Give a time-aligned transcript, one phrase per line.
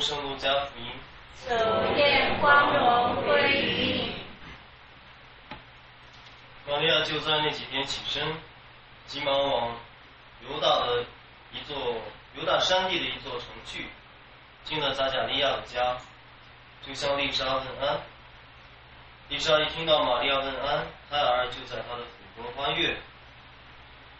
[0.00, 0.86] 圣路加福音。
[1.46, 1.54] 主
[1.96, 4.14] 愿光荣归于你。
[6.66, 8.36] 玛利亚就在那几天起身，
[9.06, 9.76] 急忙往
[10.48, 11.04] 犹大的
[11.52, 11.76] 一座
[12.34, 13.86] 犹大山地的一座城去，
[14.64, 15.96] 进了扎加利亚的家，
[16.82, 18.00] 就向丽莎问安。
[19.28, 22.02] 丽莎一听到玛利亚问安，胎儿就在她的
[22.36, 22.96] 腹中欢悦。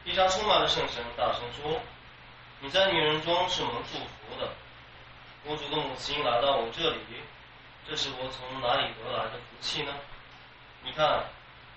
[0.04, 1.80] 丽莎充满了圣神，大声说
[2.60, 4.48] ：“你在女人中是蒙祝福的。
[5.44, 6.98] 我主的母亲来到我这里，
[7.88, 9.92] 这是我从哪里得来的福气呢？
[10.82, 11.24] 你看。”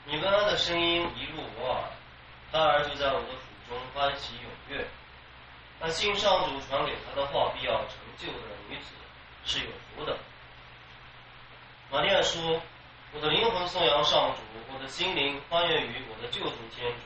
[0.04, 1.84] 你问安的声音一入我耳，
[2.52, 4.88] 胎儿就在我的腹中欢喜踊跃。
[5.80, 8.96] 那信上主传给他的话必要成就的女子
[9.46, 10.18] 是有福的。
[11.92, 12.60] 玛利亚说
[13.14, 14.42] ：“我的灵魂颂扬上主，
[14.74, 16.98] 我的心灵欢悦于我的救主天主，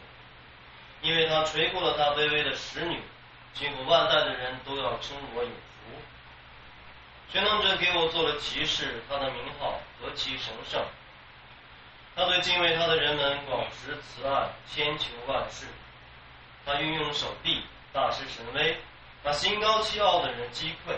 [1.01, 3.01] 因为他垂过了他卑微的使女，
[3.53, 5.74] 今后万代的人都要称我有福。
[7.31, 10.83] 全能者给我做了骑士，他的名号何其神圣。”
[12.15, 15.65] 他对敬畏他的人们广施慈爱，千求万世。
[16.65, 18.77] 他运用手臂，大施神威，
[19.21, 20.95] 把心高气傲的人击溃。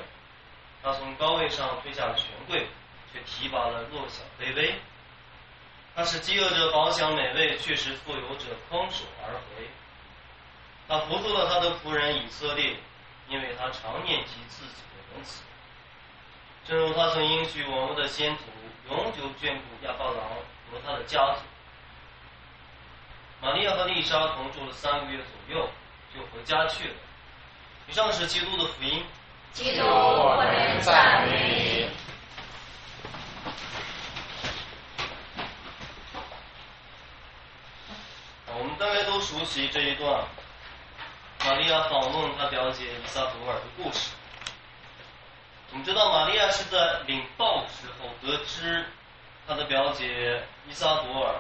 [0.84, 2.68] 他从高位上推下了权贵，
[3.12, 4.76] 却提拔了弱小卑微。
[5.96, 9.68] 他使饥饿者饱享美味，却使富有者空手而回。
[10.88, 12.76] 他扶助了他的仆人以色列，
[13.28, 14.77] 因为他常念及自己。
[16.68, 18.44] 正如他曾应许我们的先祖，
[18.90, 20.22] 永久眷顾亚伯郎。
[20.70, 21.40] 和他的家族，
[23.42, 25.70] 玛利亚和丽莎同住了三个月左右，
[26.14, 26.94] 就回家去了。
[27.88, 29.06] 以上是基督的福音。
[29.54, 31.90] 基督，我们赞美。
[38.48, 40.22] 我们大概都熟悉这一段，
[41.46, 44.17] 玛利亚访问她表姐伊萨图尔的故事。
[45.72, 48.86] 我们知道，玛利亚是在领报的时候得知。
[49.48, 51.36] 他的表姐伊萨朵尔，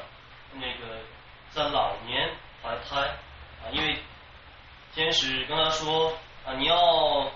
[0.54, 1.02] 那个
[1.49, 2.33] 在老年
[2.64, 3.02] 怀胎
[3.61, 4.02] 啊，因为
[4.93, 7.30] 天使跟他说啊，你要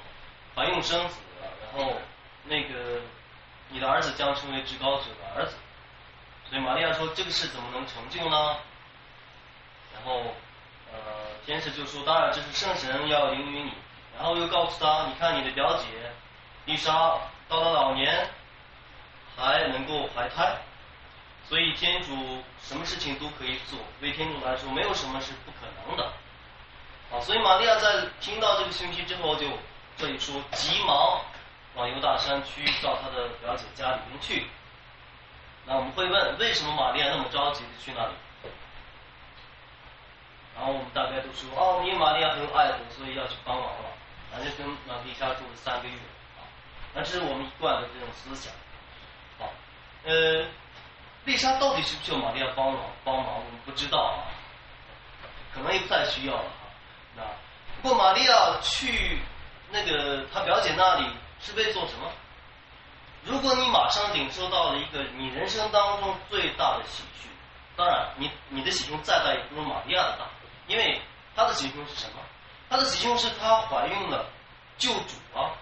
[0.56, 1.19] 怀孕生子，
[1.62, 1.94] 然后
[2.46, 3.02] 那个
[3.68, 5.58] 你的儿子将成为至高者的儿子，
[6.50, 8.56] 所以玛利亚说这个事怎么能成就呢？
[9.94, 10.22] 然后
[10.94, 11.00] 呃，
[11.46, 13.73] 天使就说，当然这是圣神要领于你，
[14.16, 15.85] 然后又告诉他，你看你的表姐
[16.66, 17.17] 丽莎
[17.47, 18.29] 到了老年。
[19.38, 20.55] 还能够怀胎，
[21.47, 23.79] 所以天主什么事情都可以做。
[23.99, 26.03] 对天主来说，没有什么是不可能的。
[27.09, 29.47] 啊，所以玛利亚在听到这个信息之后，就
[29.97, 31.22] 这里说急忙
[31.75, 34.45] 往犹大山区到她的表姐家里面去。
[35.66, 38.13] 那我们会问，为什么玛利亚那么着急的去那里？
[40.55, 43.91] 然后我们大概都说，哦，因为玛利亚很有爱我，所以要去帮忙了。
[44.29, 45.95] 反正跟玛丽莎住了三个月，
[46.94, 48.53] 那这是我们一贯的这种思想。
[49.40, 49.50] 好
[50.03, 50.46] 呃，
[51.25, 52.81] 丽莎到底需不需要玛利亚帮忙？
[53.03, 54.28] 帮忙我们不知道啊，
[55.53, 56.68] 可能也不太需要了哈。
[57.16, 57.24] 那
[57.81, 59.19] 不过玛利亚去
[59.69, 61.07] 那个她表姐那里
[61.40, 62.12] 是为做什么？
[63.23, 67.29] 如果你马上领受到了一个你人生当中最大的喜讯，
[67.78, 70.25] 当然你你的喜讯再大也不如玛利亚的大，
[70.68, 71.00] 因为
[71.35, 72.16] 她的喜讯是什么？
[72.68, 74.25] 她的喜讯是她怀孕了
[74.79, 75.53] 救主啊，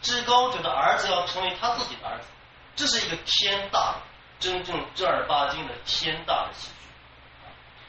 [0.00, 2.26] 至高者的儿子要成为他自己的儿子。
[2.74, 3.96] 这是一个天大的、
[4.40, 6.88] 真正正儿八经的天大的喜剧，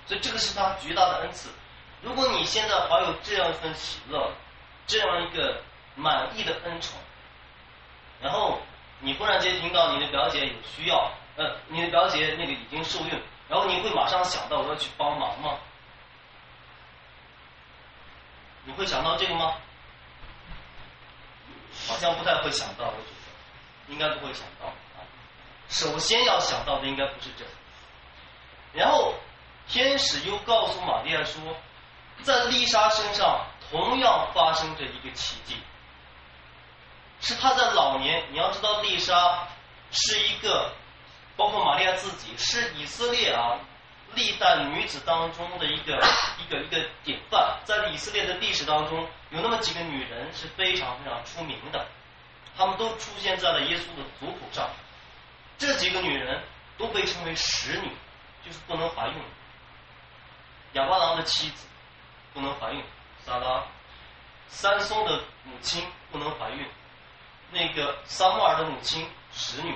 [0.07, 1.49] 所以这个是他绝大的恩赐。
[2.01, 4.29] 如果你现在怀有这样一份喜乐，
[4.85, 5.61] 这样一个
[5.95, 6.99] 满意的恩宠，
[8.21, 8.59] 然后
[8.99, 15.57] 你忽然间听到你的表姐有需要，呃，你的表姐那个已经受孕，然后你会马上想到我要去帮忙吗？
[18.65, 19.55] 你会想到这个吗？
[21.87, 23.23] 好像不太会想到，我觉得。
[23.89, 25.03] 应该不会想到啊，
[25.67, 27.43] 首先要想到的应该不是这，
[28.71, 29.13] 然后
[29.67, 31.41] 天使又告诉玛利亚说，
[32.21, 35.57] 在丽莎身上同样发生着一个奇迹，
[37.19, 39.49] 是她在老年，你要知道丽莎
[39.91, 40.71] 是一个，
[41.35, 43.59] 包括玛利亚自己是以色列啊
[44.15, 45.95] 历代女子当中的一个
[46.39, 51.87] 一个一个典范，在以色列的历史当中，有那么几个女人是非常非常出名的。
[52.55, 54.69] 他们都出现在了耶稣的族谱上。
[55.57, 56.43] 这几个女人
[56.77, 57.89] 都被称为使女，
[58.45, 59.15] 就是不能怀孕。
[60.73, 61.67] 亚巴郎的妻子
[62.33, 62.83] 不能怀孕，
[63.25, 63.63] 撒拉；
[64.47, 66.67] 三松的母亲不能怀孕，
[67.51, 69.75] 那个撒母尔的母亲使女。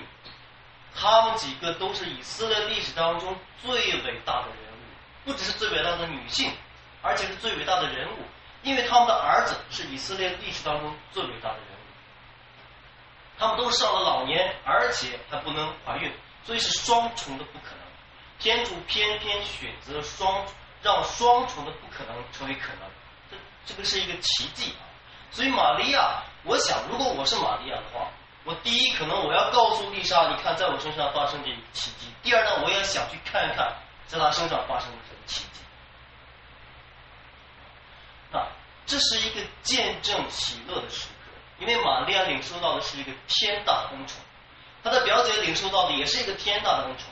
[0.99, 3.71] 他们几个都是以色列历史当中最
[4.01, 6.51] 伟大的人物，不只是最伟大的女性，
[7.03, 8.17] 而且是最伟大的人物，
[8.63, 11.77] 因为他们的儿子是以色列历史当中最伟大的人物。
[13.37, 16.11] 他们都上了老年，而且还不能怀孕，
[16.43, 17.85] 所以是双重的不可能。
[18.39, 20.43] 天主偏偏选择双，
[20.81, 22.89] 让双重的不可能成为可能，
[23.29, 24.81] 这这个是一个奇迹啊！
[25.29, 28.07] 所以玛利亚，我想，如果我是玛利亚的话，
[28.47, 33.75] 我第一可能我要告诉丽莎，你看在我身上发生这个奇迹；第二呢，我也想去看一看
[34.07, 35.59] 在她身上发生的什么奇迹。
[38.31, 38.47] 啊，
[38.85, 44.21] 这是一个见证喜乐的时刻，因为玛利亚领受到的是一个天大的恩宠，
[44.81, 47.09] 她的表姐领受到的也是一个天大的恩宠。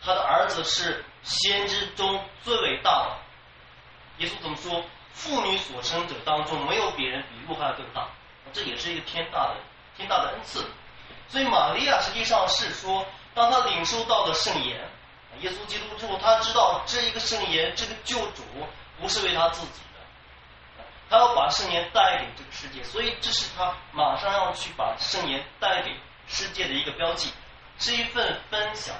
[0.00, 3.18] 她的儿子是先知中最伟大的。
[4.18, 4.84] 耶稣怎么说？
[5.14, 8.06] 妇女所生者当中没有别人比路哈更大，
[8.52, 9.56] 这也是一个天大的
[9.98, 10.64] 天大的恩赐。
[11.28, 13.04] 所以玛利亚实际上是说，
[13.34, 14.80] 当他领受到的圣言，
[15.40, 18.42] 耶稣基督之后，他知道这一个圣言，这个救主
[18.98, 25.94] 不是为他自己的，他要把圣言带给这个世界，所以这是他马上要去把圣言带给
[26.26, 27.30] 世界的一个标记，
[27.78, 28.94] 是一份分享。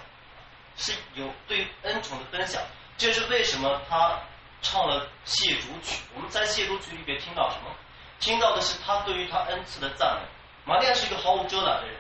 [0.81, 2.63] 是有对恩宠的分享，
[2.97, 4.17] 这是为什么他
[4.63, 6.01] 唱了谢主曲。
[6.15, 7.75] 我们在谢主曲里边听到什么？
[8.21, 10.38] 听到的是他对于他恩赐的赞美。
[10.69, 11.97] 马利亚是一个毫无遮拦的人，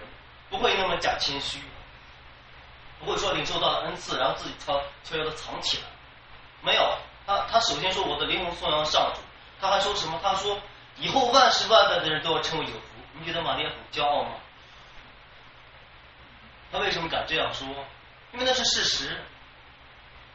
[0.50, 1.58] 不会那么假谦虚，
[3.00, 5.84] 不会说领受到了恩赐，然后自己悄悄悄的藏起来。
[6.60, 9.22] 没有，他他首先说我的灵魂颂扬上主，
[9.58, 10.20] 他还说什么？
[10.22, 10.60] 他说
[10.96, 12.80] 以后万事万代的人都要称为有福。
[13.18, 14.32] 你觉得玛利亚很骄傲吗？
[16.70, 17.66] 他为什么敢这样说？
[18.34, 19.24] 因为那是事实，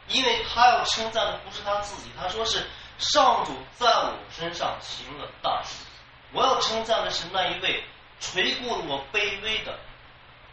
[0.08, 2.66] 因为他要称赞的不是他自己，他说是
[2.98, 5.84] 上主在我身上行了大事，
[6.32, 7.84] 我要称赞的是那一位
[8.32, 9.78] 垂顾我卑微的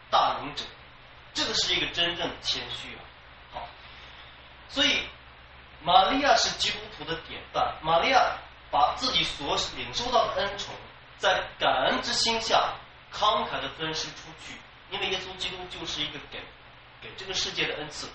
[0.10, 0.64] 大能者，
[1.34, 3.02] 这个是一个真正的谦虚啊。
[3.54, 3.68] 好，
[4.68, 5.04] 所以
[5.82, 8.38] 玛利亚是基督徒的典范，玛利亚
[8.70, 10.74] 把自己所领受到的恩宠，
[11.18, 12.74] 在感恩之心下
[13.14, 14.54] 慷慨的分施出去，
[14.90, 16.40] 因为耶稣基督就是一个给。
[17.02, 18.08] 给这个世界的恩赐，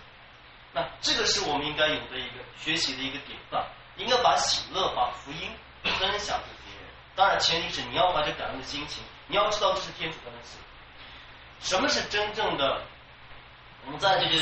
[0.73, 3.67] 那这个是我们应该有的一个学习的一个典范，
[3.97, 5.51] 应该把喜乐、把福音
[5.83, 6.89] 分享给别人。
[7.17, 10.57] 当然，前提是你要怀着感恩的心情，你要知道这是天主的恩赐。
[11.61, 12.83] 什么是真正的？
[13.85, 14.37] 我们在这个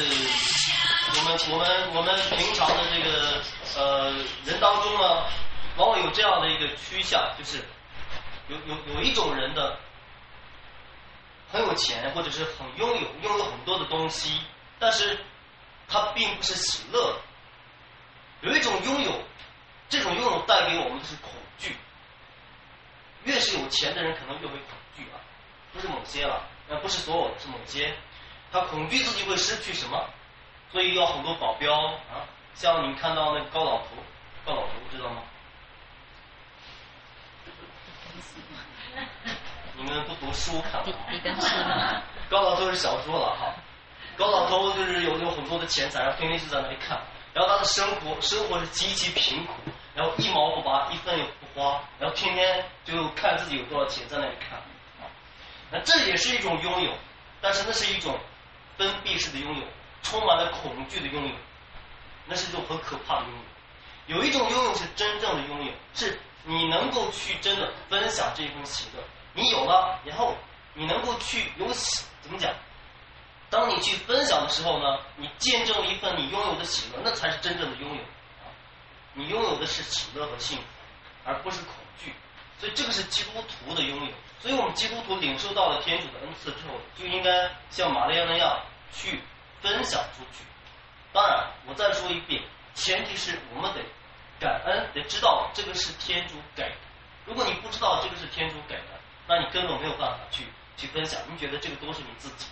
[1.16, 3.42] 我们我们我们平常的这个
[3.76, 4.10] 呃
[4.44, 5.25] 人当中呢，
[5.76, 7.62] 往往有这样的一个趋向，就是
[8.48, 9.78] 有有有一种人的。
[11.52, 14.40] 很有钱，或者是很拥有，拥有很多的东西，
[14.80, 15.16] 但是
[15.87, 17.16] 他并不是喜乐。
[18.40, 19.22] 有一种拥有，
[19.88, 21.76] 这种拥有带给我们的是恐惧。
[23.25, 25.21] 越是有钱的人，可能越会恐惧啊，
[25.73, 27.94] 不是某些了，那不是所有，是某些。
[28.53, 30.09] 他恐惧自己会失去什么，
[30.71, 32.25] 所以要很多保镖啊。
[32.55, 33.88] 像你们看到那个高老头，
[34.44, 35.23] 高老头知道吗？
[39.76, 42.03] 你们不读书看吗？
[42.31, 43.55] 高老头是小说了哈。
[44.17, 47.03] 高老头就是有有很多的钱财，然后天天就在那里看。
[47.32, 49.53] 然后他的生活生活是极其贫苦，
[49.93, 51.82] 然后一毛不拔，一分也不花，
[52.14, 54.61] 天天就看自己有多少钱在那里看。
[55.70, 56.93] 那这也是一种拥有，
[57.40, 58.19] 但是那是一种
[58.78, 59.66] 封闭式的拥有，
[60.02, 61.34] 充满了恐惧的拥有，
[62.26, 64.16] 那是一种很可怕的拥有。
[64.19, 69.02] 有一种拥有是真正的拥有，是你能够去真的分享这一份喜乐。
[69.32, 70.37] 你有了，然后
[70.75, 72.54] 你能够去有喜，怎么讲？
[73.50, 78.02] 当你去分享的时候呢，你见证了一份你拥有的喜乐，那才是真正的拥有！
[79.14, 80.64] 你拥有的是喜乐和幸福，
[81.25, 82.12] 而不是恐惧。
[82.58, 84.12] 所以这个是基督徒的拥有。
[84.40, 88.60] 所以我们基督徒领受到了天主的恩赐之后，就应该像玛利亚那样
[88.92, 89.20] 去
[89.62, 90.44] 分享出去。
[91.12, 92.42] 当然，我再说一遍，
[92.74, 93.80] 前提是我们得
[94.38, 96.76] 感恩，得知道这个是天主给的。
[97.24, 100.44] 如果你不知道这个是天主给的，那你根本没有办法去
[100.76, 102.50] 去分享，你觉得这个都是你自己的。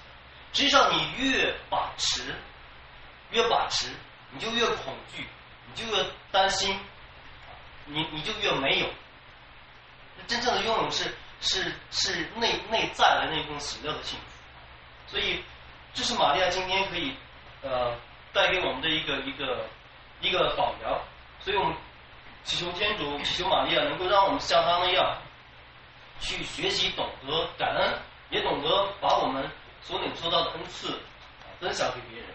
[0.55, 2.35] 实际上，你越把持，
[3.31, 3.89] 越把持，
[4.31, 5.27] 你就越恐惧，
[5.67, 6.79] 你就越担心，
[7.85, 8.87] 你你就越没有。
[10.27, 14.27] 真正的拥有是是是内内在的那份喜乐和幸福。
[15.07, 15.43] 所以，
[15.95, 17.15] 这是玛利亚今天可以
[17.63, 17.95] 呃
[18.33, 19.67] 带给我们的一个一个
[20.21, 21.01] 一个榜样。
[21.41, 21.75] 所以我们
[22.45, 25.17] 祈求天主，祈求玛利亚能够让我们像他那样。
[26.21, 27.99] 去学习，懂得感恩，
[28.31, 29.51] 也懂得把我们
[29.83, 30.97] 所领受到的恩赐
[31.59, 32.29] 分享给别人。